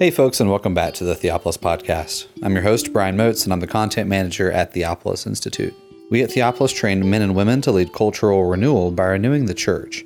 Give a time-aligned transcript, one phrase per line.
[0.00, 2.26] Hey, folks, and welcome back to the Theopolis Podcast.
[2.42, 5.74] I'm your host, Brian Moats, and I'm the content manager at Theopolis Institute.
[6.10, 10.02] We at Theopolis train men and women to lead cultural renewal by renewing the church.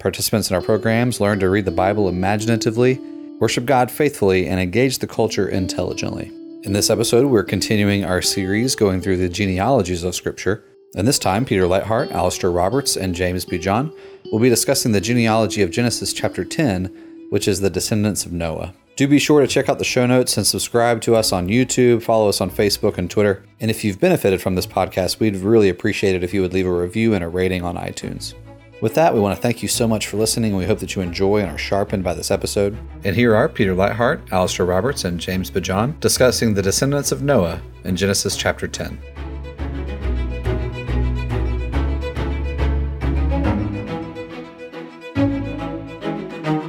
[0.00, 2.98] Participants in our programs learn to read the Bible imaginatively,
[3.38, 6.32] worship God faithfully, and engage the culture intelligently.
[6.64, 10.64] In this episode, we're continuing our series going through the genealogies of Scripture.
[10.96, 13.96] And this time, Peter Leithart, Alastair Roberts, and James Bejon
[14.32, 16.86] will be discussing the genealogy of Genesis chapter 10,
[17.30, 18.74] which is the descendants of Noah.
[18.96, 22.02] Do be sure to check out the show notes and subscribe to us on YouTube,
[22.02, 23.44] follow us on Facebook and Twitter.
[23.60, 26.66] And if you've benefited from this podcast, we'd really appreciate it if you would leave
[26.66, 28.32] a review and a rating on iTunes.
[28.80, 30.94] With that, we want to thank you so much for listening, and we hope that
[30.94, 32.74] you enjoy and are sharpened by this episode.
[33.04, 37.60] And here are Peter Leithart, Alastair Roberts, and James Bejon discussing the descendants of Noah
[37.84, 38.98] in Genesis chapter 10.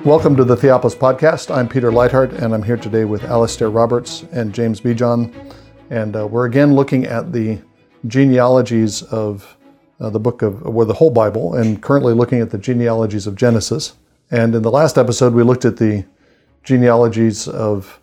[0.08, 1.54] Welcome to the Theopolis Podcast.
[1.54, 5.54] I'm Peter Leithart, and I'm here today with Alastair Roberts and James Bejon.
[5.90, 7.60] And uh, we're again looking at the
[8.08, 9.58] genealogies of
[10.00, 13.36] uh, the book of, or the whole Bible, and currently looking at the genealogies of
[13.36, 13.98] Genesis.
[14.32, 16.06] And in the last episode, we looked at the
[16.64, 18.00] genealogies of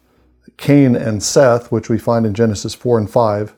[0.59, 3.57] Cain and Seth, which we find in Genesis 4 and 5.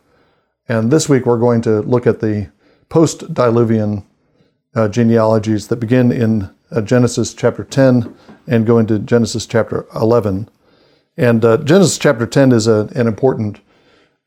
[0.68, 2.52] And this week, we're going to look at the
[2.90, 4.04] post diluvian
[4.76, 8.14] uh, genealogies that begin in Genesis chapter 10
[8.46, 10.48] and go into Genesis chapter 11.
[11.16, 13.60] And uh, Genesis chapter 10 is a, an important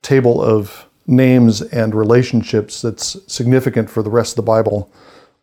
[0.01, 4.91] table of names and relationships that's significant for the rest of the Bible.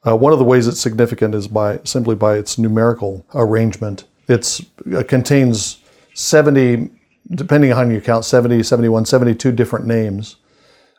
[0.06, 4.05] Uh, one of the ways it's significant is by simply by its numerical arrangement.
[4.28, 5.78] It's, it uh, contains
[6.14, 6.91] 70,
[7.31, 10.36] depending on how you count, 70, 71, 72 different names.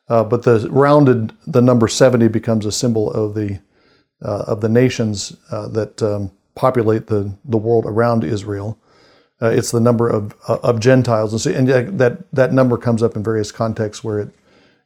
[0.09, 3.59] Uh, but the rounded, the number 70 becomes a symbol of the uh,
[4.21, 8.79] of the nations uh, that um, populate the, the world around Israel.
[9.41, 11.31] Uh, it's the number of, uh, of Gentiles.
[11.31, 14.29] And, so, and that, that number comes up in various contexts where it,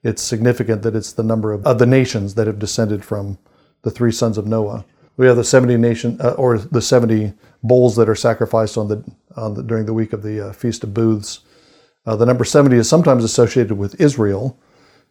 [0.03, 3.38] it's significant that it's the number of, of the nations that have descended from
[3.84, 4.84] the three sons of Noah.
[5.16, 7.34] We have the 70 nation, uh, or the 70
[7.64, 9.03] bulls that are sacrificed on the,
[9.38, 11.41] on the during the week of the uh, Feast of Booths.
[12.06, 14.59] the number 70 is sometimes associated with Israel.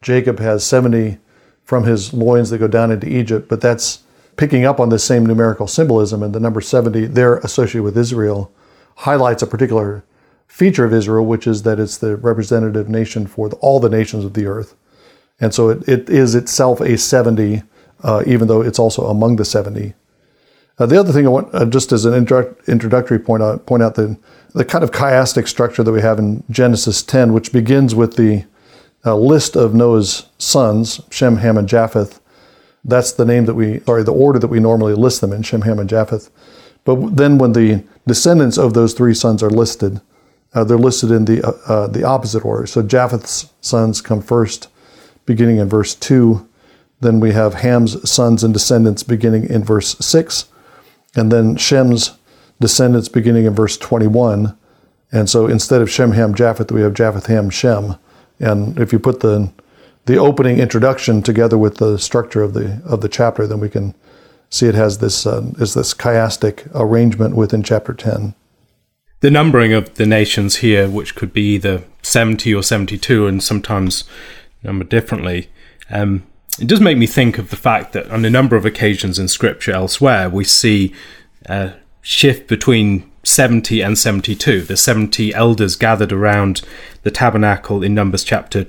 [0.03, 1.19] Jacob has 70
[1.65, 4.03] from his loins that go down into Egypt, but that's
[4.37, 8.53] picking up on this same numerical symbolism, and the number 70 there associated with Israel
[8.97, 10.05] highlights a particular
[10.47, 14.25] feature of Israel, which is that it's the representative nation for the, all the nations
[14.25, 14.75] of the earth.
[15.41, 17.63] And so it, it is itself a 70,
[18.03, 19.95] uh, even though it's also among the 70.
[20.79, 23.95] Uh, the other thing I want, uh, just as an introductory point, I point out
[23.95, 24.19] the,
[24.55, 28.45] the kind of chiastic structure that we have in Genesis 10, which begins with the
[29.05, 32.20] uh, list of Noah's sons, Shem, Ham, and Japheth,
[32.85, 35.63] that's the name that we, sorry, the order that we normally list them in, Shem,
[35.63, 36.31] Ham, and Japheth.
[36.85, 40.01] But then when the descendants of those three sons are listed,
[40.55, 42.67] uh, they're listed in the, uh, uh, the opposite order.
[42.67, 44.69] So Japheth's sons come first,
[45.27, 46.47] beginning in verse 2.
[47.01, 50.47] Then we have Ham's sons and descendants beginning in verse 6.
[51.15, 52.17] And then Shem's
[52.61, 54.57] descendants beginning in verse 21.
[55.13, 57.97] And so instead of Shem, Ham, Japheth, we have Japheth, Ham, Shem.
[58.39, 59.51] And if you put the
[60.11, 63.95] the opening introduction together with the structure of the of the chapter, then we can
[64.49, 68.35] see it has this uh, is this chiastic arrangement within chapter ten.
[69.21, 74.03] The numbering of the nations here, which could be either seventy or seventy-two, and sometimes
[74.65, 75.49] numbered differently.
[75.91, 76.25] Um,
[76.59, 79.29] it does make me think of the fact that on a number of occasions in
[79.29, 80.93] Scripture elsewhere, we see
[81.47, 84.63] a shift between 70 and 72.
[84.63, 86.63] The 70 elders gathered around
[87.05, 88.67] the tabernacle in Numbers chapter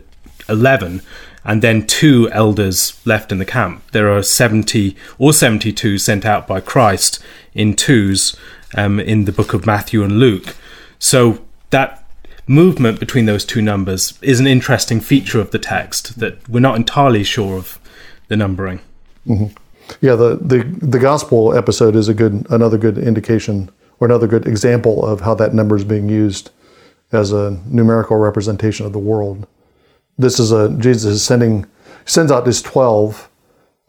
[0.50, 1.02] 11
[1.44, 3.84] and then two elders left in the camp.
[3.92, 7.20] There are 70 or 72 sent out by Christ
[7.54, 8.38] in twos
[8.76, 10.56] um, in the book of Matthew and Luke.
[11.00, 11.40] So
[11.72, 12.06] that
[12.48, 16.76] movement between those two numbers is an interesting feature of the text that we're not
[16.76, 17.80] entirely sure of
[18.28, 18.80] the numbering.
[19.28, 19.56] Mm-hmm.
[20.00, 24.48] Yeah, the, the the gospel episode is a good another good indication or another good
[24.48, 26.50] example of how that number is being used
[27.12, 29.48] as a numerical representation of the world
[30.18, 31.66] this is a Jesus is sending
[32.06, 33.30] sends out his twelve,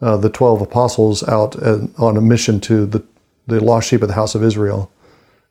[0.01, 3.03] uh, the twelve apostles out uh, on a mission to the
[3.47, 4.91] the lost sheep of the house of Israel,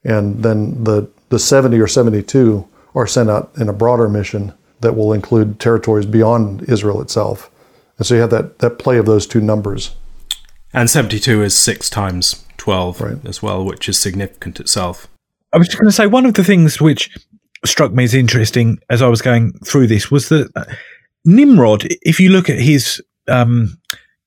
[0.04, 4.52] and then the the seventy or seventy two are sent out in a broader mission
[4.80, 7.50] that will include territories beyond Israel itself,
[7.98, 9.94] and so you have that that play of those two numbers.
[10.72, 13.24] And seventy two is six times twelve right.
[13.26, 15.08] as well, which is significant itself.
[15.52, 17.10] I was just going to say one of the things which
[17.64, 20.64] struck me as interesting as I was going through this was that uh,
[21.24, 23.78] Nimrod, if you look at his um,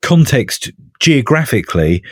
[0.01, 2.03] context geographically,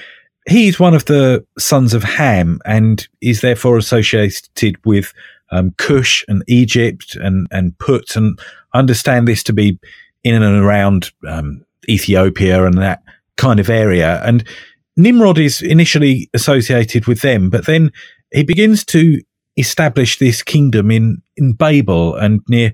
[0.48, 5.14] he's one of the sons of Ham and is therefore associated with
[5.52, 8.40] um, Cush and Egypt and, and Put, and
[8.74, 9.80] understand this to be
[10.24, 13.04] in and around um, Ethiopia and that
[13.38, 14.22] kind of area.
[14.26, 14.44] And
[14.98, 17.92] Nimrod is initially associated with them, but then
[18.32, 19.22] he begins to
[19.58, 22.74] establish this kingdom in, in Babel and near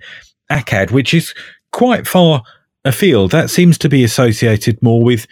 [0.52, 1.34] Akkad, which is
[1.72, 2.44] quite far
[2.86, 3.32] afield.
[3.32, 5.28] That seems to be associated more with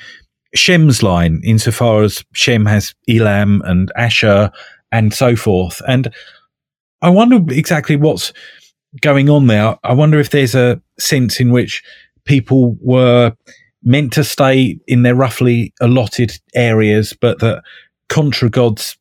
[0.55, 4.51] Shem's line, insofar as Shem has Elam and Asher
[4.91, 5.81] and so forth.
[5.87, 6.13] And
[7.01, 8.33] I wonder exactly what's
[9.01, 9.77] going on there.
[9.83, 11.83] I wonder if there's a sense in which
[12.25, 13.35] people were
[13.83, 17.63] meant to stay in their roughly allotted areas, but that
[18.09, 18.97] contra God's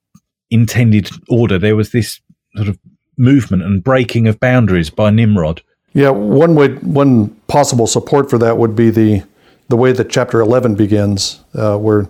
[0.50, 2.20] intended order, there was this
[2.56, 2.79] sort of
[3.17, 5.62] movement and breaking of boundaries by Nimrod.
[5.93, 9.23] Yeah, one way, one possible support for that would be the
[9.69, 12.08] the way that chapter 11 begins, uh, where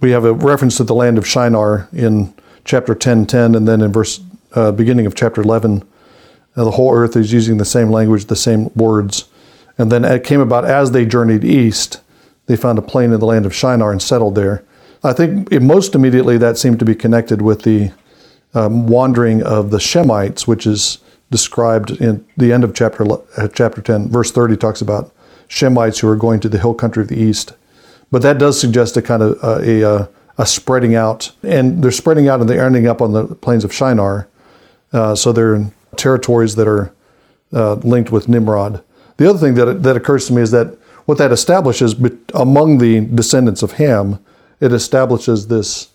[0.00, 2.32] we have a reference to the land of Shinar in
[2.64, 4.20] chapter 10, 10, and then in verse
[4.54, 5.82] uh, beginning of chapter 11,
[6.54, 9.28] uh, the whole earth is using the same language, the same words.
[9.78, 12.00] And then it came about as they journeyed east,
[12.46, 14.64] they found a plain in the land of Shinar and settled there.
[15.02, 17.90] I think most immediately that seemed to be connected with the
[18.54, 20.98] um, wandering of the Shemites, which is
[21.30, 25.12] described in the end of chapter uh, chapter 10, verse 30 talks about
[25.48, 27.52] Shemites who are going to the hill country of the east.
[28.10, 30.08] But that does suggest a kind of uh, a, a,
[30.38, 33.72] a, spreading out, and they're spreading out and they're ending up on the plains of
[33.72, 34.28] Shinar.
[34.92, 36.92] Uh, so they're in territories that are
[37.54, 38.82] uh, linked with Nimrod.
[39.16, 41.94] The other thing that that occurs to me is that what that establishes
[42.34, 44.18] among the descendants of Ham,
[44.60, 45.88] it establishes this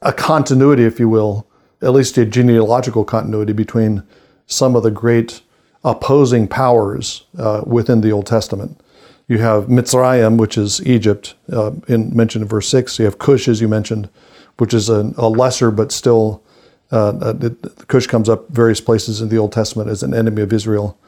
[0.00, 1.46] a continuity, if you will,
[1.84, 4.02] at least a genealogical continuity between
[4.46, 5.42] some of the great
[5.84, 8.80] opposing powers uh, within the Old Testament.
[9.28, 12.98] You have Mitzrayim, which is Egypt, uh, in, mentioned in verse 6.
[12.98, 14.08] You have Cush, as you mentioned,
[14.56, 16.42] which is a, a lesser but still,
[16.90, 20.52] uh, it, Cush comes up various places in the Old Testament as an enemy of
[20.52, 20.98] Israel.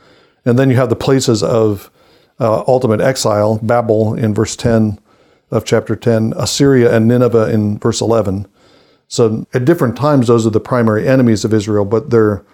[0.45, 1.91] And then you have the places of
[2.39, 4.99] uh, ultimate exile, Babel in verse 10
[5.51, 8.47] of chapter 10, Assyria and Nineveh in verse 11.
[9.09, 12.45] So at different times, those are the primary enemies of Israel, but they're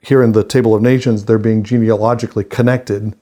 [0.00, 3.14] here in the Table of Nations, they're being genealogically connected,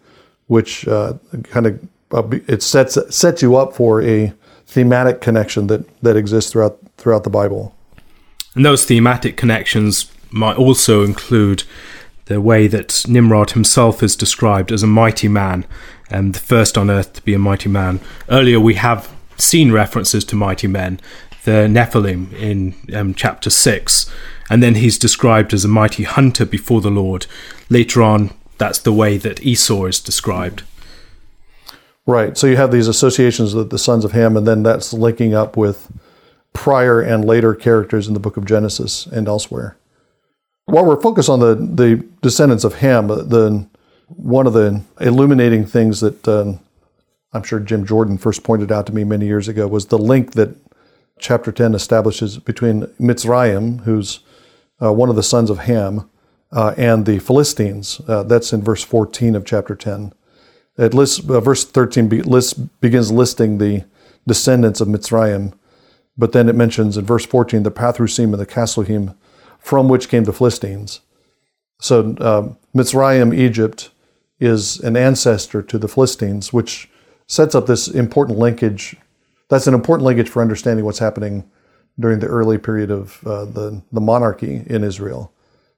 [0.46, 4.32] which uh, kind of uh, it sets sets you up for a
[4.66, 7.74] thematic connection that that exists throughout throughout the Bible.
[8.54, 11.64] And those thematic connections might also include
[12.26, 15.64] the way that Nimrod himself is described as a mighty man,
[16.10, 18.00] and the first on earth to be a mighty man.
[18.28, 21.00] Earlier, we have seen references to mighty men,
[21.46, 24.12] the Nephilim in um, chapter 6.
[24.50, 27.26] And then he's described as a mighty hunter before the Lord.
[27.70, 30.64] Later on, that's the way that Esau is described.
[32.04, 32.36] Right.
[32.36, 35.56] So you have these associations with the sons of Ham, and then that's linking up
[35.56, 35.90] with
[36.52, 39.76] prior and later characters in the book of Genesis and elsewhere.
[40.64, 43.66] While we're focused on the, the descendants of Ham, the
[44.08, 46.54] one of the illuminating things that uh,
[47.32, 50.32] I'm sure Jim Jordan first pointed out to me many years ago was the link
[50.32, 50.56] that
[51.18, 54.20] chapter 10 establishes between Mitzrayim, who's
[54.82, 56.08] uh, one of the sons of Ham,
[56.52, 58.00] uh, and the Philistines.
[58.06, 60.12] Uh, that's in verse 14 of chapter 10.
[60.78, 63.84] It lists, uh, verse 13 be, lists, begins listing the
[64.26, 65.54] descendants of Mitzrayim,
[66.18, 69.16] but then it mentions in verse 14 the Pathrusim and the Casluhim,
[69.58, 71.00] from which came the Philistines.
[71.80, 73.90] So uh, Mitzrayim, Egypt,
[74.38, 76.90] is an ancestor to the Philistines, which
[77.26, 78.96] sets up this important linkage
[79.48, 81.48] that's an important linkage for understanding what's happening
[81.98, 85.32] during the early period of uh, the, the monarchy in Israel.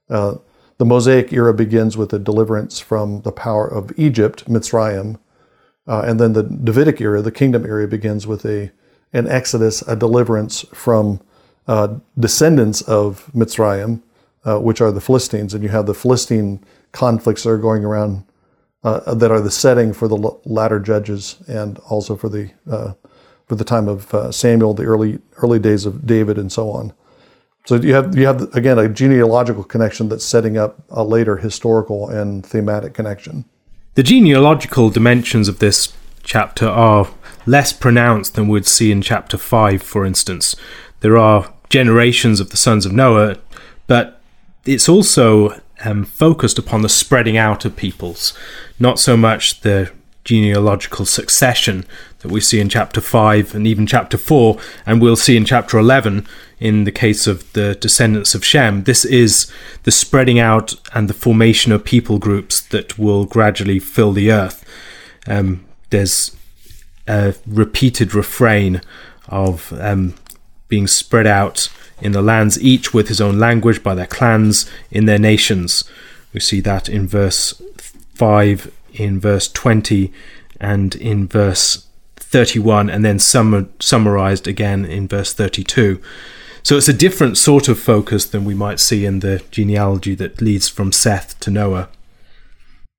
[0.09, 0.37] Uh,
[0.79, 5.19] the Mosaic era begins with a deliverance from the power of Egypt, Mitzrayim,
[5.87, 8.71] uh, and then the Davidic era, the kingdom era, begins with a
[9.15, 11.19] an exodus, a deliverance from
[11.67, 14.03] uh, descendants of Mitzrayim,
[14.45, 18.25] uh, which are the Philistines, and you have the Philistine conflicts that are going around
[18.85, 22.51] uh, that are the setting for the latter judges and also for the
[23.49, 26.93] for the time of uh, Samuel, the early early days of David, and so on.
[27.65, 32.09] So you have you have again a genealogical connection that's setting up a later historical
[32.09, 33.45] and thematic connection.
[33.95, 37.09] The genealogical dimensions of this chapter are
[37.47, 40.55] less pronounced than we'd see in chapter five, for instance.
[41.01, 43.37] There are generations of the sons of Noah,
[43.87, 44.21] but
[44.65, 48.37] it's also um, focused upon the spreading out of peoples,
[48.79, 49.91] not so much the
[50.25, 51.87] genealogical succession
[52.21, 55.79] that we see in chapter 5 and even chapter 4, and we'll see in chapter
[55.79, 56.27] 11
[56.59, 58.85] in the case of the descendants of Shem.
[58.85, 59.51] This is
[59.85, 64.65] the spreading out and the formation of people groups that will gradually fill the earth.
[65.27, 66.37] Um, there's
[67.07, 68.83] a repeated refrain
[69.29, 70.15] of um,
[70.69, 71.69] being spread out
[72.01, 75.85] in the lands, each with his own language by their clans in their nations.
[76.33, 77.61] We see that in verse
[78.15, 80.13] 5, in verse 20,
[80.61, 81.88] and in verse
[82.29, 86.01] 31, and then sum- summarized again in verse 32.
[86.63, 90.41] So it's a different sort of focus than we might see in the genealogy that
[90.41, 91.89] leads from Seth to Noah.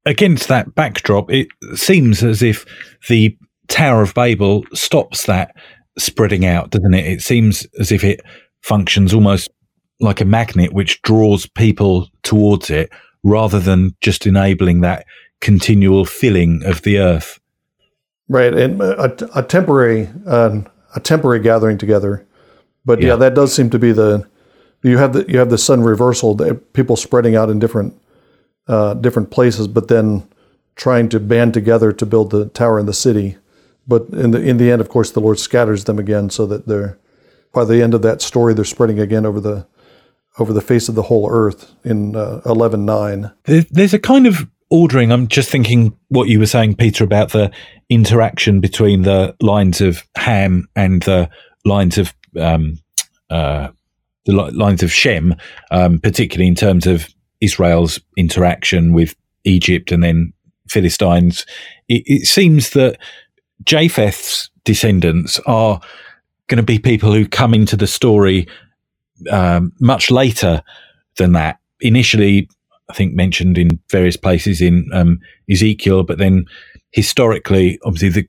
[0.05, 2.65] Against that backdrop, it seems as if
[3.09, 5.55] the Tower of Babel stops that
[5.97, 7.05] spreading out, doesn't it?
[7.05, 8.21] It seems as if it
[8.63, 9.49] functions almost
[9.99, 12.89] like a magnet which draws people towards it
[13.23, 15.05] rather than just enabling that
[15.41, 17.38] continual filling of the earth.
[18.31, 20.61] Right, and a, a temporary uh,
[20.95, 22.27] a temporary gathering together,
[22.85, 23.07] but yeah.
[23.09, 23.15] yeah.
[23.15, 24.27] that does seem to be the
[24.83, 26.37] you have the you have the sun reversal,
[26.73, 27.99] people spreading out in different
[28.67, 30.27] uh, different places, but then
[30.75, 33.37] trying to band together to build the tower in the city.
[33.87, 36.67] But in the in the end, of course, the Lord scatters them again, so that
[36.67, 36.99] they're
[37.51, 39.65] by the end of that story, they're spreading again over the
[40.37, 43.31] over the face of the whole earth in uh, eleven nine.
[43.45, 45.11] There's a kind of ordering.
[45.11, 47.51] I'm just thinking what you were saying, Peter, about the
[47.89, 51.29] interaction between the lines of Ham and the
[51.65, 52.79] lines of um,
[53.29, 53.69] uh,
[54.25, 55.35] the lines of Shem,
[55.71, 57.07] um, particularly in terms of
[57.41, 60.33] Israel's interaction with Egypt and then
[60.67, 61.45] Philistines.
[61.87, 62.97] It, it seems that
[63.63, 65.79] Japheth's descendants are
[66.47, 68.47] going to be people who come into the story
[69.31, 70.63] um, much later
[71.17, 71.59] than that.
[71.81, 72.49] Initially,
[72.89, 75.19] I think mentioned in various places in um,
[75.49, 76.45] Ezekiel, but then
[76.91, 78.27] historically, obviously, the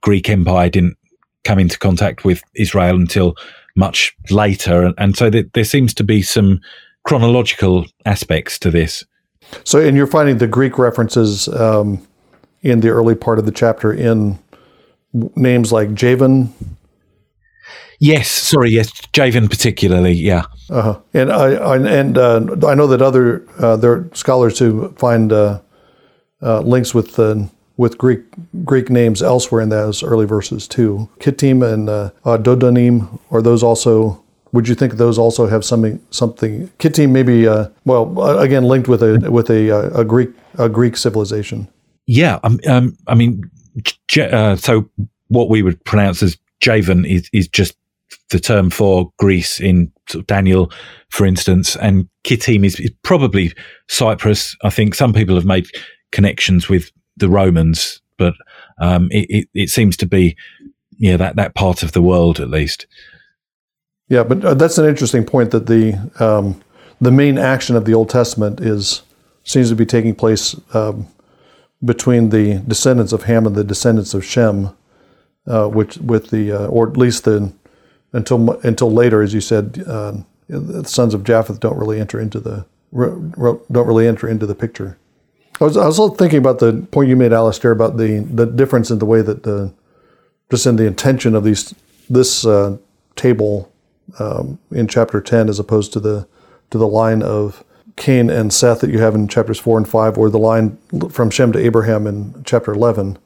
[0.00, 0.96] Greek Empire didn't
[1.44, 3.36] come into contact with Israel until
[3.76, 6.60] much later, and so there seems to be some
[7.04, 9.04] chronological aspects to this.
[9.64, 12.06] So, and you're finding the Greek references um,
[12.62, 14.38] in the early part of the chapter in
[15.12, 16.52] names like Javan,
[18.02, 20.44] Yes, sorry, yes, Javan particularly, yeah.
[20.70, 20.98] Uh-huh.
[21.12, 25.30] And I, I and uh, I know that other uh, there are scholars who find
[25.32, 25.60] uh,
[26.40, 27.44] uh links with uh,
[27.76, 28.20] with Greek
[28.64, 31.10] Greek names elsewhere in those early verses too.
[31.18, 34.24] Kittim and uh, Dodanim, are those also?
[34.52, 36.68] Would you think those also have something something?
[36.78, 37.46] Kittim maybe
[37.84, 41.68] well again linked with a with a, a Greek a Greek civilization.
[42.06, 43.50] Yeah, um, um I mean,
[44.08, 44.88] so
[45.28, 47.76] what we would pronounce as Javan is, is just
[48.30, 49.92] the term for Greece in
[50.26, 50.70] Daniel,
[51.10, 53.52] for instance, and Kittim is, is, probably
[53.88, 54.56] Cyprus.
[54.62, 55.66] I think some people have made
[56.12, 58.34] connections with the Romans, but
[58.80, 60.36] um, it, it, it, seems to be
[60.98, 62.86] yeah that that part of the world at least.
[64.08, 66.60] Yeah, but uh, that's an interesting point that the um,
[67.00, 69.02] the main action of the Old Testament is
[69.44, 71.06] seems to be taking place um,
[71.84, 74.70] between the descendants of Ham and the descendants of Shem,
[75.46, 77.52] uh, which with the uh, or at least the
[78.12, 80.14] until until later, as you said, uh,
[80.48, 84.98] the sons of Japheth don't really enter into the don't really enter into the picture.
[85.60, 88.46] I was, I was also thinking about the point you made, Alastair, about the the
[88.46, 89.72] difference in the way that the
[90.50, 91.74] just in the intention of these
[92.08, 92.76] this uh,
[93.14, 93.70] table
[94.18, 96.26] um, in chapter ten as opposed to the
[96.70, 97.64] to the line of
[97.96, 100.78] Cain and Seth that you have in chapters four and five, or the line
[101.10, 103.18] from Shem to Abraham in chapter eleven.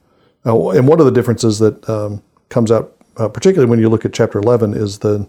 [0.45, 4.04] Uh, and one of the differences that um, comes out uh, particularly when you look
[4.04, 5.28] at chapter 11, is the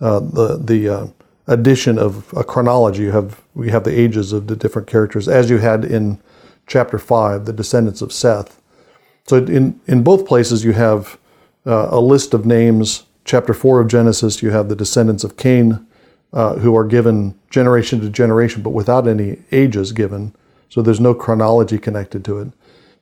[0.00, 1.06] uh, the the uh,
[1.46, 3.02] addition of a chronology.
[3.02, 6.20] You have we have the ages of the different characters, as you had in
[6.66, 8.60] chapter five, the descendants of Seth.
[9.26, 11.18] So in in both places you have
[11.66, 13.04] uh, a list of names.
[13.22, 15.86] Chapter four of Genesis, you have the descendants of Cain,
[16.32, 20.34] uh, who are given generation to generation, but without any ages given.
[20.70, 22.48] So there's no chronology connected to it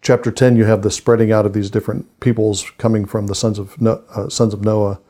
[0.01, 3.59] chapter 10 you have the spreading out of these different peoples coming from the sons
[3.59, 5.01] of uh, sons of Noah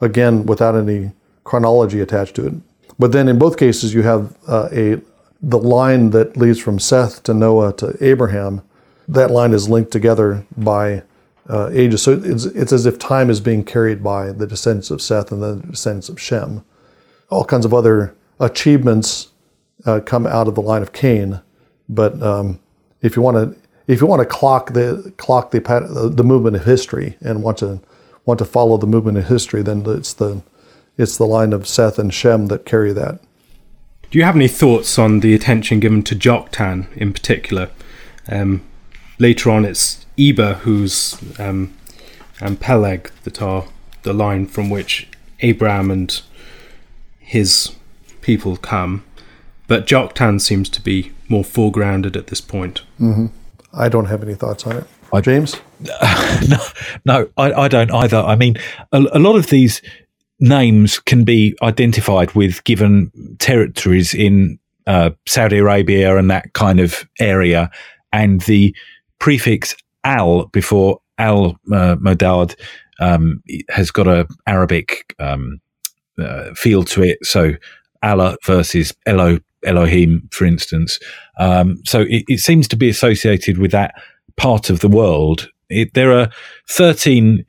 [0.00, 1.12] again without any
[1.44, 2.54] chronology attached to it.
[2.98, 5.00] But then in both cases you have uh, a
[5.42, 8.62] the line that leads from Seth to Noah to Abraham.
[9.08, 11.02] That line is linked together by
[11.48, 12.02] uh, ages.
[12.02, 15.42] So it's, it's as if time is being carried by the descendants of Seth and
[15.42, 16.64] the descendants of Shem.
[17.28, 19.28] All kinds of other achievements
[19.84, 21.40] uh, come out of the line of Cain.
[21.88, 22.60] But um,
[23.00, 26.64] if you want to if you want to clock the clock the the movement of
[26.64, 27.80] history and want to
[28.24, 30.42] want to follow the movement of history, then it's the
[30.96, 33.20] it's the line of Seth and Shem that carry that.
[34.10, 37.70] Do you have any thoughts on the attention given to Joktan in particular?
[38.28, 38.62] Um,
[39.18, 41.74] later on, it's Eber who's um,
[42.40, 43.64] and Peleg that are
[44.02, 45.08] the line from which
[45.40, 46.20] Abraham and
[47.18, 47.74] his
[48.20, 49.04] people come,
[49.66, 52.82] but Joktan seems to be more foregrounded at this point.
[53.00, 53.26] Mm-hmm.
[53.74, 54.84] I don't have any thoughts on it.
[55.12, 55.56] I, James?
[56.48, 56.58] no,
[57.04, 58.18] no, I, I, don't either.
[58.18, 58.56] I mean,
[58.92, 59.82] a, a, lot of these
[60.40, 67.08] names can be identified with given territories in uh, Saudi Arabia and that kind of
[67.20, 67.70] area,
[68.12, 68.74] and the
[69.18, 72.56] prefix al before al uh, Modad
[73.00, 75.60] um, has got a Arabic um,
[76.18, 77.18] uh, feel to it.
[77.24, 77.52] So
[78.02, 80.98] Allah versus Elo, Elohim, for instance.
[81.38, 83.94] Um, so it, it, seems to be associated with that
[84.36, 85.48] part of the world.
[85.68, 86.30] It, there are
[86.68, 87.44] 13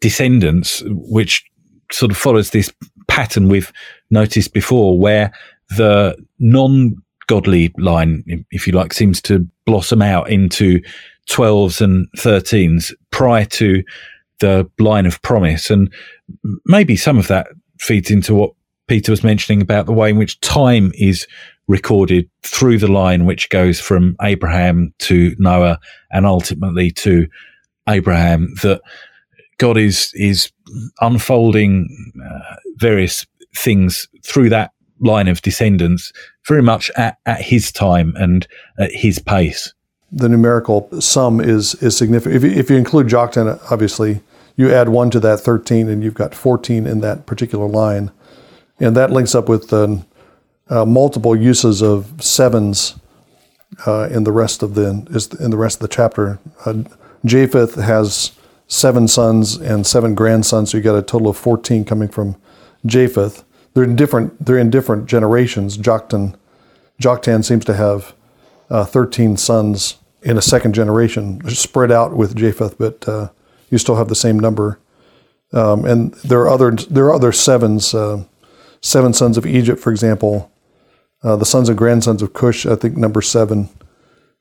[0.00, 1.44] descendants, which
[1.92, 2.72] sort of follows this
[3.08, 3.72] pattern we've
[4.10, 5.32] noticed before, where
[5.76, 6.96] the non
[7.26, 10.80] godly line, if you like, seems to blossom out into
[11.30, 13.82] 12s and 13s prior to
[14.40, 15.70] the line of promise.
[15.70, 15.92] And
[16.66, 17.46] maybe some of that
[17.78, 18.52] feeds into what
[18.86, 21.26] Peter was mentioning about the way in which time is
[21.66, 25.78] recorded through the line, which goes from Abraham to Noah
[26.10, 27.26] and ultimately to
[27.88, 28.82] Abraham, that
[29.58, 30.50] God is, is
[31.00, 31.88] unfolding
[32.22, 33.26] uh, various
[33.56, 36.12] things through that line of descendants
[36.46, 38.46] very much at, at his time and
[38.78, 39.72] at his pace.
[40.12, 42.36] The numerical sum is, is significant.
[42.36, 44.20] If you, if you include Joktan, obviously,
[44.56, 48.12] you add one to that 13 and you've got 14 in that particular line.
[48.80, 49.98] And that links up with uh,
[50.68, 52.96] uh, multiple uses of sevens
[53.86, 54.88] uh, in the rest of the
[55.40, 56.38] in the rest of the chapter.
[56.64, 56.82] Uh,
[57.24, 58.32] Japheth has
[58.66, 62.36] seven sons and seven grandsons, so you got a total of 14 coming from
[62.84, 63.44] Japheth.
[63.74, 65.78] They're in different they're in different generations.
[65.78, 66.34] Joktan
[67.00, 68.14] Joktan seems to have
[68.70, 73.28] uh, 13 sons in a second generation, spread out with Japheth, but uh,
[73.70, 74.78] you still have the same number.
[75.52, 78.24] Um, and there are other there are other sevens, uh,
[78.84, 80.52] seven sons of Egypt, for example,
[81.22, 82.66] uh, the sons and grandsons of Cush.
[82.66, 83.70] I think number seven.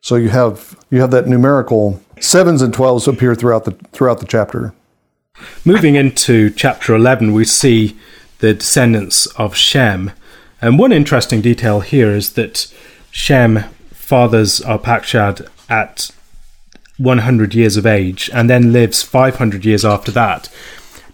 [0.02, 4.28] So you have you have that numerical sevens and twelves appear throughout the throughout the
[4.28, 4.74] chapter.
[5.66, 7.98] Moving into chapter eleven, we see
[8.40, 10.12] the descendants of Shem,
[10.62, 12.72] and one interesting detail here is that
[13.12, 16.12] Shem fathers Arpachshad at
[16.98, 20.50] 100 years of age and then lives 500 years after that.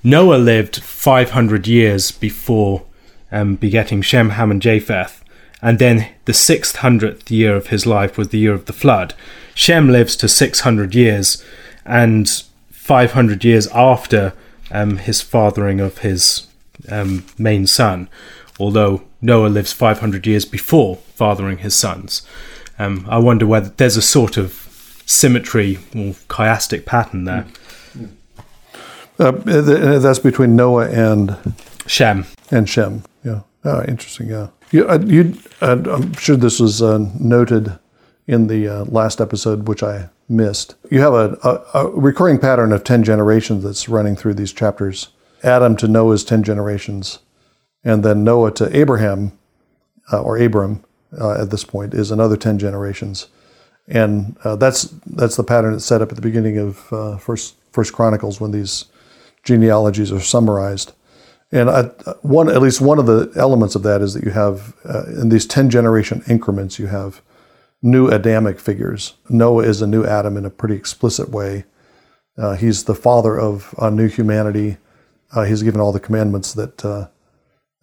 [0.04, 2.84] Noah lived 500 years before
[3.32, 5.24] um, begetting Shem, Ham, and Japheth,
[5.62, 9.14] and then the 600th year of his life was the year of the flood.
[9.54, 11.44] Shem lives to 600 years,
[11.86, 12.30] and
[12.72, 14.34] 500 years after
[14.72, 16.48] um, his fathering of his
[16.90, 18.08] um, main son,
[18.60, 22.22] although Noah lives 500 years before fathering his sons.
[22.78, 27.46] Um, I wonder whether there's a sort of symmetry or chiastic pattern there.
[29.18, 29.32] Uh,
[30.00, 31.36] that's between Noah and
[31.90, 32.26] Shem.
[32.52, 33.42] And Shem, yeah.
[33.66, 34.50] Oh, interesting, yeah.
[34.72, 37.78] You, uh, you, uh, I'm sure this was uh, noted
[38.28, 40.76] in the uh, last episode, which I missed.
[40.92, 45.10] You have a, a, a, recurring pattern of 10 generations that's running through these chapters.
[45.44, 47.20] Adam to Noah's 10 generations,
[47.84, 49.38] and then Noah to Abraham,
[50.14, 50.84] uh, or Abram
[51.20, 53.28] at this point, is another 10 generations
[53.90, 57.56] and uh, that's that's the pattern that's set up at the beginning of uh, First
[57.72, 58.86] First Chronicles when these
[59.44, 60.94] genealogies are summarized.
[61.52, 61.84] And I,
[62.22, 65.30] one at least one of the elements of that is that you have uh, in
[65.30, 67.22] these ten generation increments you have
[67.82, 69.14] new Adamic figures.
[69.30, 71.66] Noah is a new Adam in a pretty explicit way.
[72.38, 74.78] Uh, he's the father of a new humanity.
[75.32, 77.08] Uh, he's given all the commandments that uh,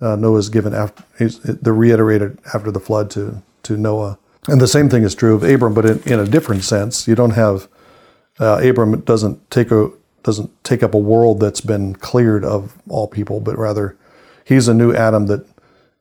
[0.01, 1.03] Noah's given after.
[1.45, 5.43] they're reiterated after the flood to to Noah and the same thing is true of
[5.43, 7.09] Abram, but in, in a different sense.
[7.09, 7.69] You don't have
[8.39, 9.91] uh, Abram doesn't take a
[10.27, 13.97] doesn't take up a world that's been cleared of all people, but rather
[14.45, 15.47] he's a new Adam that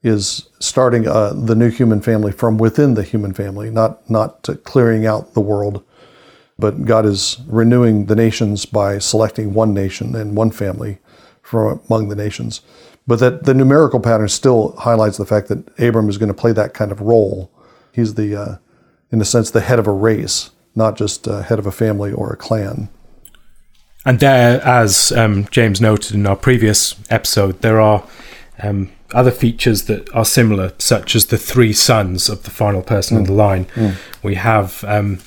[0.03, 5.05] is starting uh, the new human family from within the human family, not not clearing
[5.05, 5.81] out the world,
[6.59, 10.97] but God is renewing the nations by selecting one nation and one family
[11.41, 12.59] from among the nations.
[13.07, 16.51] But that the numerical pattern still highlights the fact that Abram is going to play
[16.51, 17.51] that kind of role
[17.95, 18.57] He's the, uh,
[19.09, 22.11] in a sense, the head of a race, not just uh, head of a family
[22.11, 22.89] or a clan.
[24.05, 28.07] And there, as um, James noted in our previous episode, there are
[28.61, 33.17] um, other features that are similar, such as the three sons of the final person
[33.17, 33.21] mm.
[33.21, 33.65] in the line.
[33.73, 33.95] Mm.
[34.21, 35.19] We have um,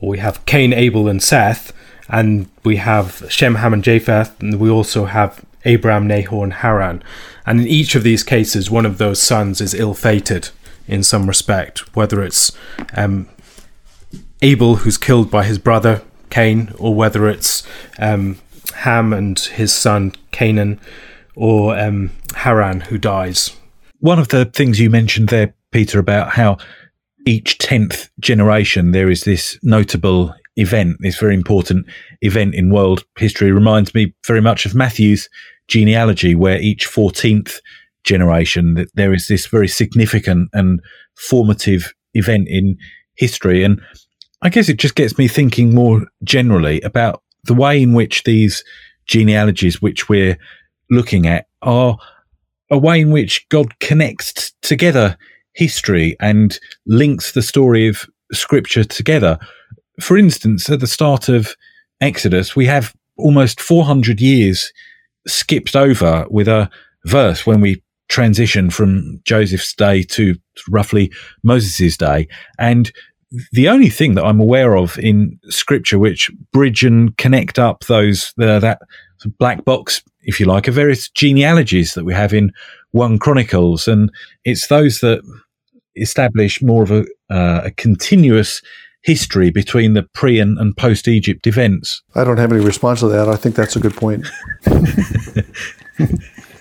[0.00, 1.72] we have Cain, Abel, and Seth,
[2.08, 7.02] and we have Shem, Ham, and Japheth, and we also have Abraham, Nahor, and Haran.
[7.46, 10.50] And in each of these cases, one of those sons is ill-fated
[10.86, 12.52] in some respect, whether it's
[12.94, 13.28] um,
[14.42, 16.02] Abel who's killed by his brother
[16.34, 17.62] Cain, or whether it's
[18.00, 18.40] um,
[18.74, 20.80] Ham and his son Canaan,
[21.36, 23.56] or um, Haran who dies.
[24.00, 26.56] One of the things you mentioned there, Peter, about how
[27.24, 31.86] each 10th generation there is this notable event, this very important
[32.20, 35.28] event in world history, reminds me very much of Matthew's
[35.68, 37.60] genealogy, where each 14th
[38.02, 38.74] generation.
[38.74, 40.80] That there is this very significant and
[41.14, 42.76] formative event in
[43.14, 43.80] history, and
[44.44, 48.62] I guess it just gets me thinking more generally about the way in which these
[49.06, 50.36] genealogies, which we're
[50.90, 51.96] looking at, are
[52.70, 55.16] a way in which God connects together
[55.54, 59.38] history and links the story of Scripture together.
[60.00, 61.56] For instance, at the start of
[62.02, 64.72] Exodus, we have almost 400 years
[65.26, 66.68] skipped over with a
[67.06, 70.34] verse when we transition from Joseph's day to
[70.68, 71.10] roughly
[71.42, 72.28] Moses' day.
[72.58, 72.92] And
[73.52, 78.32] the only thing that I'm aware of in scripture which bridge and connect up those
[78.40, 78.80] uh, that
[79.38, 82.52] black box, if you like, are various genealogies that we have in
[82.92, 84.10] one Chronicles, and
[84.44, 85.20] it's those that
[85.96, 88.62] establish more of a, uh, a continuous
[89.02, 92.02] history between the pre and, and post Egypt events.
[92.14, 93.28] I don't have any response to that.
[93.28, 94.26] I think that's a good point.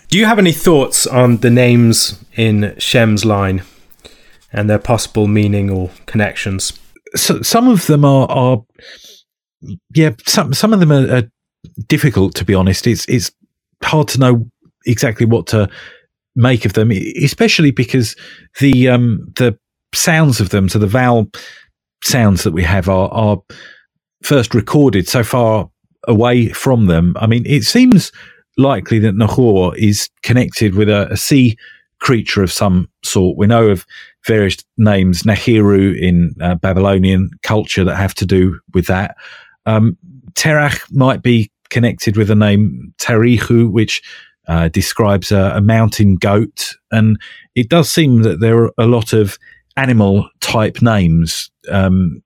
[0.10, 3.64] Do you have any thoughts on the names in Shem's line
[4.54, 6.74] and their possible meaning or connections?
[7.16, 8.64] So, some of them are, are
[9.94, 11.24] yeah, some some of them are, are
[11.88, 12.88] difficult to be honest.
[12.88, 13.32] It's it's
[13.84, 14.50] hard to know
[14.86, 15.70] exactly what to
[16.36, 18.16] make of them, especially because
[18.60, 19.58] the um, the
[19.94, 21.30] sounds of them, so the vowel
[22.04, 23.42] sounds that we have are, are
[24.24, 25.70] first recorded so far
[26.08, 27.16] away from them.
[27.18, 28.12] I mean, it seems
[28.58, 31.58] likely that Nahor is connected with a, a sea
[32.00, 33.38] creature of some sort.
[33.38, 33.86] We know of
[34.26, 39.16] various names, Nahiru in uh, Babylonian culture that have to do with that.
[39.66, 39.98] Um,
[40.34, 44.02] Terach might be connected with the name Tarihu, which
[44.48, 46.76] uh, describes a, a, mountain goat.
[46.92, 47.18] And
[47.56, 49.38] it does seem that there are a lot of
[49.78, 52.22] animal type names um,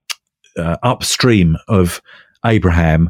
[0.58, 2.02] uh, upstream of
[2.46, 3.10] Abraham.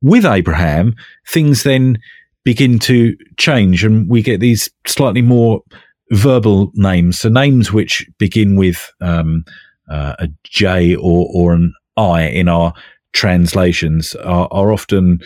[0.00, 0.94] With Abraham,
[1.28, 1.98] things then
[2.44, 5.62] begin to change, and we get these slightly more
[6.12, 7.20] verbal names.
[7.20, 9.44] So names which begin with um,
[9.90, 12.72] uh, a J or, or an I in our
[13.12, 15.20] translations are, are often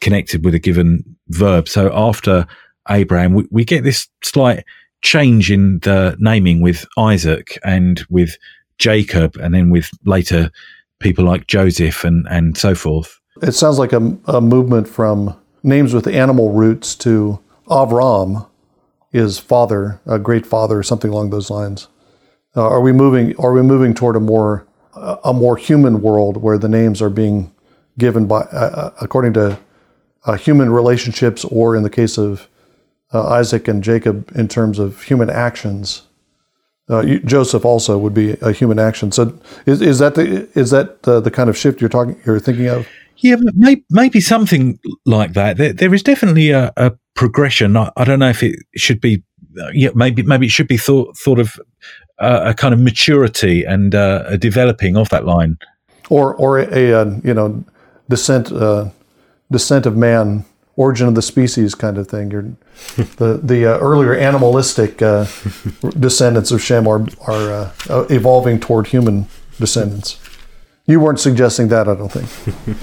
[0.00, 1.68] connected with a given verb.
[1.68, 2.46] So after
[2.90, 4.64] Abraham, we, we, get this slight
[5.02, 8.36] change in the naming with Isaac and with
[8.78, 10.50] Jacob, and then with later
[11.00, 13.18] people like Joseph and, and so forth.
[13.40, 18.46] It sounds like a, a movement from names with animal roots to Avram
[19.14, 21.86] is father, a great father, something along those lines.
[22.56, 23.34] Uh, are we moving?
[23.36, 24.66] Are we moving toward a more
[25.24, 27.52] a more human world where the names are being
[27.98, 29.58] given by uh, uh according to
[30.24, 32.48] uh, human relationships, or in the case of
[33.12, 36.02] uh, Isaac and Jacob, in terms of human actions?
[36.90, 39.10] Uh, you, Joseph also would be a human action.
[39.12, 42.66] So, is, is that the is that the kind of shift you're talking you're thinking
[42.66, 42.86] of?
[43.18, 43.36] Yeah,
[43.90, 45.56] maybe, something like that.
[45.56, 47.76] There, there is definitely a, a progression.
[47.76, 49.22] I, I, don't know if it should be.
[49.58, 51.60] Uh, yeah, maybe maybe it should be thought thought of
[52.18, 55.58] uh, a kind of maturity and uh, a developing of that line,
[56.10, 57.64] or or a, a uh, you know
[58.08, 58.88] descent uh,
[59.50, 60.44] descent of man,
[60.76, 62.32] origin of the species kind of thing.
[62.32, 62.50] You're,
[63.16, 64.98] the the uh, earlier animalistic
[66.00, 67.72] descendants of Shem are are
[68.10, 69.28] evolving toward human
[69.60, 70.18] descendants.
[70.86, 72.78] You weren't suggesting that, I don't think.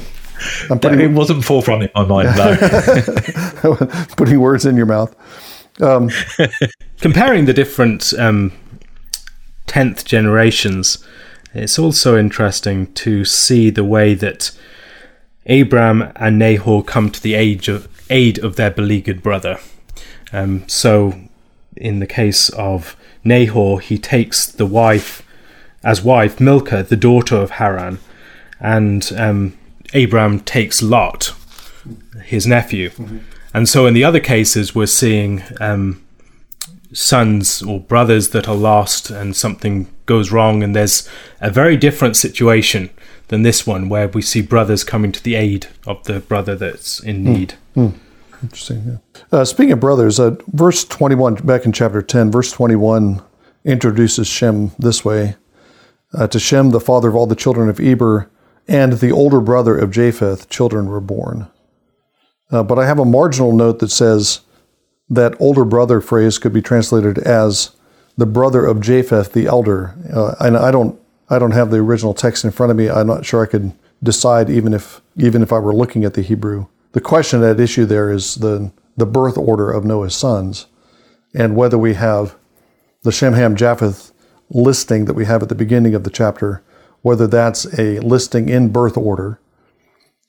[0.70, 3.76] I'm putting, it wasn't forefront in my mind, no.
[4.18, 5.16] putting words in your mouth.
[5.82, 6.10] Um,
[7.00, 8.52] Comparing the different um,
[9.68, 11.04] 10th generations,
[11.54, 14.52] it's also interesting to see the way that
[15.48, 19.60] Abram and Nahor come to the age of, aid of their beleaguered brother.
[20.32, 21.20] Um, so,
[21.76, 25.24] in the case of Nahor, he takes the wife
[25.84, 28.00] as wife Milcah, the daughter of Haran,
[28.60, 29.58] and um,
[29.94, 31.34] Abraham takes Lot,
[32.24, 32.90] his nephew.
[32.92, 33.18] Mm-hmm.
[33.54, 36.02] And so in the other cases, we're seeing um,
[36.94, 41.08] sons or brothers that are lost and something goes wrong, and there's
[41.40, 42.90] a very different situation
[43.28, 47.00] than this one, where we see brothers coming to the aid of the brother that's
[47.00, 47.34] in hmm.
[47.34, 47.54] need.
[47.76, 47.94] Mm.
[48.44, 48.84] Interesting.
[48.86, 49.40] Yeah.
[49.40, 53.22] Uh, speaking of brothers, uh, verse 21, back in chapter 10, verse 21
[53.64, 55.36] introduces Shem this way
[56.14, 58.30] uh, To Shem, the father of all the children of Eber,
[58.68, 61.48] and the older brother of Japheth, children were born.
[62.52, 64.42] Uh, but I have a marginal note that says
[65.10, 67.72] that older brother phrase could be translated as
[68.18, 69.96] the brother of Japheth, the elder.
[70.14, 72.90] Uh, and I don't, I don't have the original text in front of me.
[72.90, 76.22] I'm not sure I could decide even if, even if I were looking at the
[76.22, 76.68] Hebrew.
[76.92, 80.68] The question at issue there is the, the birth order of Noah's sons
[81.34, 82.36] and whether we have
[83.04, 84.12] the Shem, Ham, Japheth
[84.50, 86.62] listing that we have at the beginning of the chapter
[87.02, 89.40] whether that's a listing in birth order,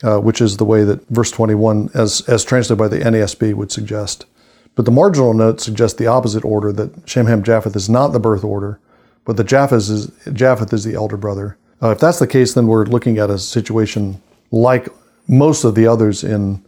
[0.03, 3.71] uh, which is the way that verse 21, as, as translated by the NASB, would
[3.71, 4.27] suggest.
[4.75, 8.21] But the marginal notes suggest the opposite order that Shem, Ham, Japheth is not the
[8.21, 8.81] birth order,
[9.25, 11.59] but the Japheth is, Japheth is the elder brother.
[11.83, 14.89] Uh, if that's the case, then we're looking at a situation like
[15.29, 16.65] most of the others in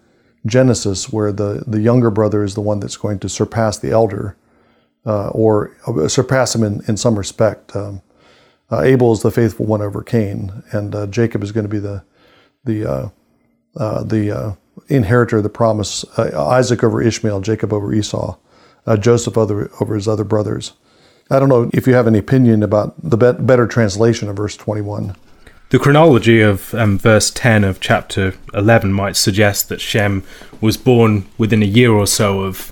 [0.47, 4.37] Genesis, where the, the younger brother is the one that's going to surpass the elder,
[5.07, 7.75] uh, or uh, surpass him in, in some respect.
[7.75, 8.03] Um,
[8.71, 11.79] uh, Abel is the faithful one over Cain, and uh, Jacob is going to be
[11.79, 12.03] the
[12.65, 13.09] the uh,
[13.77, 14.57] uh, the
[14.89, 16.05] inheritor of the promise.
[16.19, 18.37] Isaac over Ishmael, Jacob over Esau,
[19.01, 20.73] Joseph over over his other brothers.
[21.31, 24.57] I don't know if you have any opinion about the be- better translation of verse
[24.57, 25.17] twenty one.
[25.71, 30.23] The chronology of um, verse 10 of chapter 11 might suggest that Shem
[30.61, 32.71] was born within a year or so of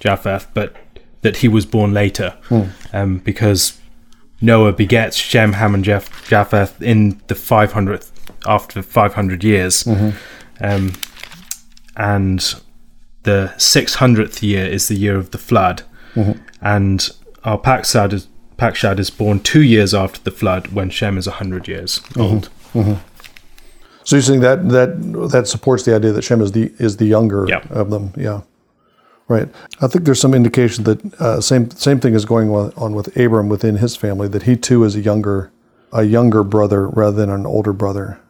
[0.00, 0.74] Japheth, but
[1.20, 2.62] that he was born later hmm.
[2.92, 3.77] um, because
[4.40, 8.10] Noah begets Shem, Ham, and Japheth in the 500th
[8.46, 10.10] after 500 years, mm-hmm.
[10.64, 10.92] um,
[11.96, 12.54] and
[13.24, 15.82] the 600th year is the year of the flood,
[16.14, 16.40] mm-hmm.
[16.60, 17.10] and
[17.44, 22.00] Arpachshad is Pakshad is born two years after the flood when Shem is 100 years
[22.00, 22.20] mm-hmm.
[22.20, 22.48] old.
[22.74, 22.94] Mm-hmm.
[24.02, 27.04] So you're saying that that that supports the idea that Shem is the is the
[27.04, 28.40] younger of them, yeah.
[29.28, 29.48] Right.
[29.82, 33.50] I think there's some indication that uh, same same thing is going on with Abram
[33.50, 35.52] within his family that he too is a younger
[35.92, 38.20] a younger brother rather than an older brother.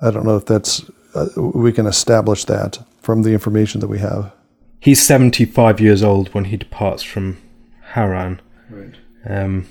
[0.00, 3.98] I don't know if that's uh, we can establish that from the information that we
[3.98, 4.32] have.
[4.80, 7.36] He's 75 years old when he departs from
[7.92, 8.40] Haran.
[8.70, 8.94] Right.
[9.28, 9.66] Um,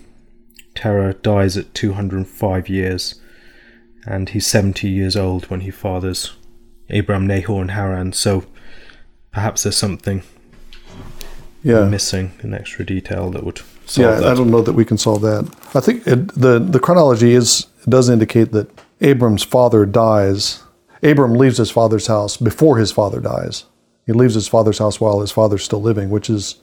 [0.75, 3.19] Terah dies at 205 years,
[4.05, 6.33] and he's 70 years old when he fathers
[6.89, 8.13] Abram, Nahor, and Haran.
[8.13, 8.45] So
[9.31, 10.23] perhaps there's something
[11.63, 11.85] yeah.
[11.85, 14.31] missing, an extra detail that would solve yeah, that.
[14.31, 15.49] I don't know that we can solve that.
[15.75, 18.69] I think it, the the chronology is does indicate that
[19.01, 20.63] Abram's father dies.
[21.03, 23.65] Abram leaves his father's house before his father dies.
[24.05, 26.55] He leaves his father's house while his father's still living, which is,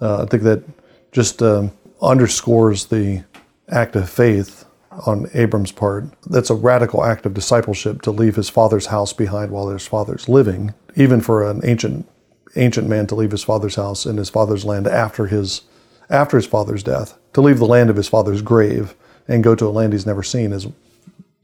[0.00, 0.64] uh, I think that
[1.12, 1.70] just um,
[2.02, 3.24] underscores the
[3.68, 4.64] act of faith
[5.06, 6.04] on Abram's part.
[6.26, 10.28] That's a radical act of discipleship to leave his father's house behind while his father's
[10.28, 12.08] living, even for an ancient
[12.56, 15.62] ancient man to leave his father's house and his father's land after his
[16.10, 18.94] after his father's death, to leave the land of his father's grave
[19.28, 20.66] and go to a land he's never seen is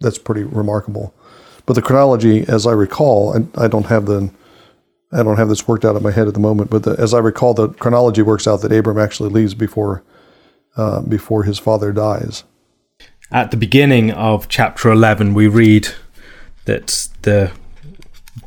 [0.01, 1.15] that's pretty remarkable.
[1.67, 4.31] But the chronology, as I recall, I, I don't have the
[5.13, 7.15] I don't have this worked out in my head at the moment, but the, as
[7.15, 10.03] I recall, the chronology works out that Abram actually leaves before
[10.77, 12.43] uh, before his father dies.
[13.35, 15.89] At the beginning of chapter 11, we read
[16.67, 17.51] that the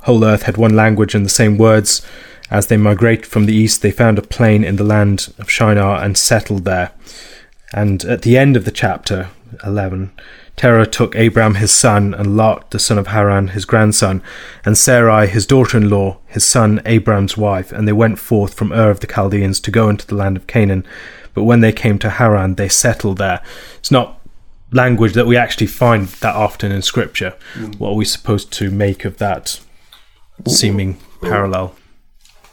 [0.03, 2.01] whole earth had one language and the same words.
[2.49, 6.01] As they migrated from the east, they found a plain in the land of Shinar
[6.01, 6.93] and settled there.
[7.73, 9.27] And at the end of the chapter
[9.61, 10.13] 11,
[10.55, 14.23] Terah took Abram his son, and Lot the son of Haran his grandson,
[14.63, 18.71] and Sarai his daughter in law, his son Abram's wife, and they went forth from
[18.71, 20.85] Ur of the Chaldeans to go into the land of Canaan
[21.37, 23.43] but when they came to Haran, they settled there.
[23.77, 24.16] It's not
[24.71, 27.35] language that we actually find that often in Scripture.
[27.53, 27.79] Mm.
[27.79, 29.59] What are we supposed to make of that
[30.47, 31.75] seeming parallel?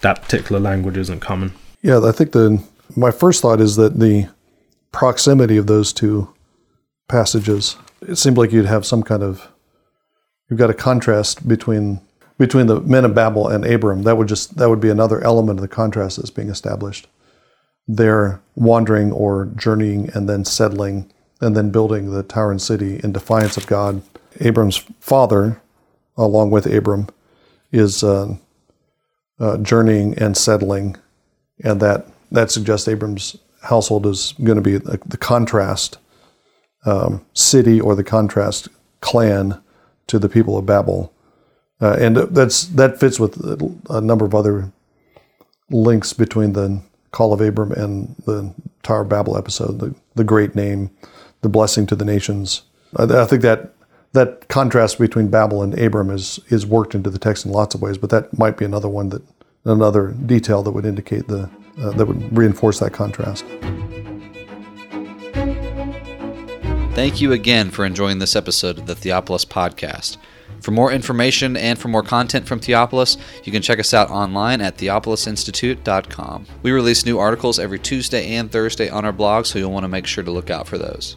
[0.01, 1.53] That particular language isn't common.
[1.83, 2.63] Yeah, I think the
[2.97, 4.29] my first thought is that the
[4.93, 6.33] proximity of those two
[7.09, 7.77] passages.
[8.07, 9.49] It seemed like you'd have some kind of
[10.49, 12.01] you've got a contrast between
[12.39, 14.03] between the men of Babel and Abram.
[14.03, 17.09] That would just that would be another element of the contrast that's being established
[17.87, 21.11] they're wandering or journeying and then settling
[21.45, 24.03] and then building the tower and city in defiance of God.
[24.41, 25.61] Abram's father,
[26.17, 27.09] along with Abram,
[27.71, 28.35] is uh,
[29.39, 30.97] uh, journeying and settling,
[31.63, 35.99] and that that suggests Abram's household is going to be the, the contrast
[36.85, 38.69] um, city or the contrast
[39.01, 39.61] clan
[40.07, 41.13] to the people of Babel,
[41.81, 43.37] uh, and that's that fits with
[43.91, 44.73] a number of other
[45.71, 46.81] links between the
[47.11, 48.53] Call of Abram and the
[48.83, 50.91] Tower of Babel episode, the, the great name,
[51.45, 52.63] the blessing to the nations.
[52.97, 53.75] I, think that
[54.13, 57.83] that contrast between Babel and Abram is is worked into the text in lots of
[57.83, 59.23] ways, but that might be another one that
[59.65, 63.45] another detail that would indicate the uh, that would reinforce that contrast.
[66.95, 70.17] Thank you again for enjoying this episode of the Theopolis podcast.
[70.61, 74.63] For more information and for more content from Theopolis, you can check us out online
[74.63, 76.47] at theopolisinstitute.com.
[76.63, 79.89] We release new articles every Tuesday and Thursday on our blog, so you'll want to
[79.89, 81.17] make sure to look out for those.